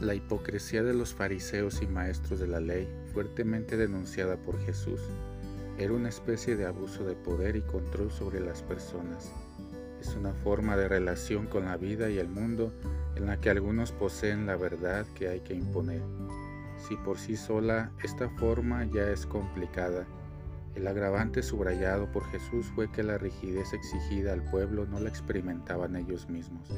[0.00, 5.00] La hipocresía de los fariseos y maestros de la ley, fuertemente denunciada por Jesús,
[5.78, 9.32] era una especie de abuso de poder y control sobre las personas.
[9.98, 12.74] Es una forma de relación con la vida y el mundo
[13.14, 16.02] en la que algunos poseen la verdad que hay que imponer.
[16.76, 20.06] Si por sí sola esta forma ya es complicada,
[20.74, 25.96] el agravante subrayado por Jesús fue que la rigidez exigida al pueblo no la experimentaban
[25.96, 26.68] ellos mismos.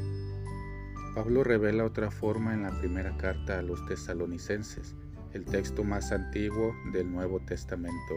[1.19, 4.95] Pablo revela otra forma en la primera carta a los tesalonicenses,
[5.33, 8.15] el texto más antiguo del Nuevo Testamento.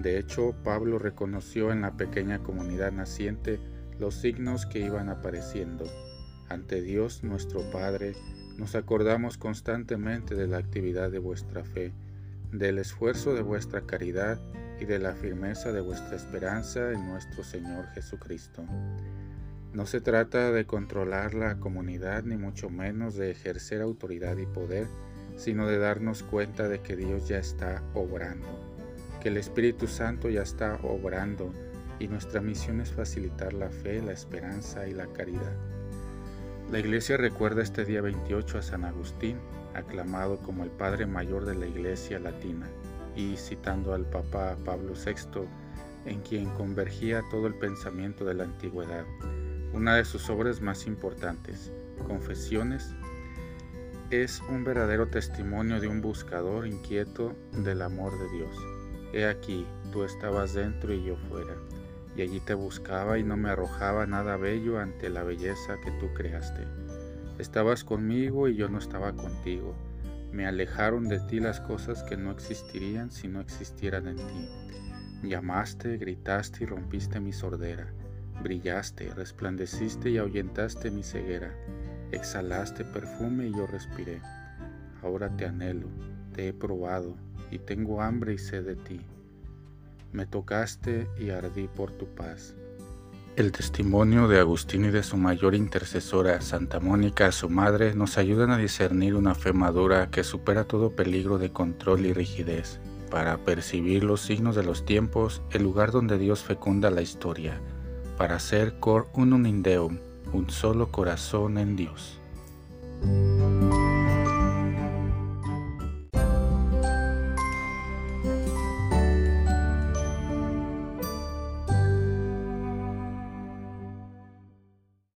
[0.00, 3.58] De hecho, Pablo reconoció en la pequeña comunidad naciente
[3.98, 5.86] los signos que iban apareciendo.
[6.50, 8.12] Ante Dios nuestro Padre,
[8.58, 11.94] nos acordamos constantemente de la actividad de vuestra fe,
[12.52, 14.38] del esfuerzo de vuestra caridad
[14.78, 18.62] y de la firmeza de vuestra esperanza en nuestro Señor Jesucristo.
[19.72, 24.88] No se trata de controlar la comunidad ni mucho menos de ejercer autoridad y poder,
[25.36, 28.48] sino de darnos cuenta de que Dios ya está obrando,
[29.22, 31.54] que el Espíritu Santo ya está obrando
[32.00, 35.54] y nuestra misión es facilitar la fe, la esperanza y la caridad.
[36.72, 39.38] La Iglesia recuerda este día 28 a San Agustín,
[39.74, 42.68] aclamado como el Padre Mayor de la Iglesia Latina,
[43.14, 45.46] y citando al Papa Pablo VI,
[46.06, 49.04] en quien convergía todo el pensamiento de la antigüedad
[49.72, 51.72] una de sus obras más importantes,
[52.06, 52.94] Confesiones,
[54.10, 58.56] es un verdadero testimonio de un buscador inquieto del amor de Dios.
[59.12, 61.54] He aquí, tú estabas dentro y yo fuera,
[62.16, 66.12] y allí te buscaba y no me arrojaba nada bello ante la belleza que tú
[66.14, 66.66] creaste.
[67.38, 69.76] Estabas conmigo y yo no estaba contigo.
[70.32, 74.48] Me alejaron de ti las cosas que no existirían si no existieran en ti.
[75.28, 77.92] Llamaste, gritaste y rompiste mi sordera.
[78.42, 81.54] Brillaste, resplandeciste y ahuyentaste mi ceguera.
[82.10, 84.22] Exhalaste perfume y yo respiré.
[85.02, 85.88] Ahora te anhelo,
[86.32, 87.16] te he probado
[87.50, 89.00] y tengo hambre y sed de ti.
[90.12, 92.56] Me tocaste y ardí por tu paz.
[93.36, 98.50] El testimonio de Agustín y de su mayor intercesora, Santa Mónica, su madre, nos ayudan
[98.50, 104.02] a discernir una fe madura que supera todo peligro de control y rigidez, para percibir
[104.02, 107.60] los signos de los tiempos, el lugar donde Dios fecunda la historia
[108.20, 109.96] para ser cor unum in Deum,
[110.34, 112.20] un solo corazón en Dios.